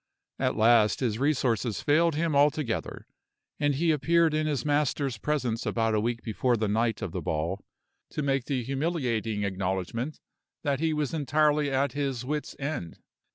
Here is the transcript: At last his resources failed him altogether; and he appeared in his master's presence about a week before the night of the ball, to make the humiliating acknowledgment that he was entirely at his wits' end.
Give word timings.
At 0.39 0.55
last 0.57 1.01
his 1.01 1.19
resources 1.19 1.83
failed 1.83 2.15
him 2.15 2.35
altogether; 2.35 3.05
and 3.59 3.75
he 3.75 3.91
appeared 3.91 4.33
in 4.33 4.47
his 4.47 4.65
master's 4.65 5.19
presence 5.19 5.63
about 5.63 5.93
a 5.93 5.99
week 5.99 6.23
before 6.23 6.57
the 6.57 6.67
night 6.67 7.03
of 7.03 7.11
the 7.11 7.21
ball, 7.21 7.63
to 8.09 8.23
make 8.23 8.45
the 8.45 8.63
humiliating 8.63 9.43
acknowledgment 9.43 10.19
that 10.63 10.79
he 10.79 10.91
was 10.91 11.13
entirely 11.13 11.69
at 11.69 11.91
his 11.91 12.25
wits' 12.25 12.55
end. 12.57 12.97